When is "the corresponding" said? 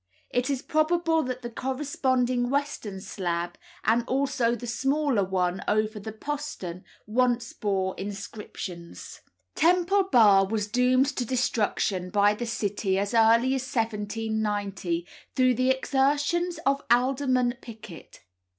1.43-2.49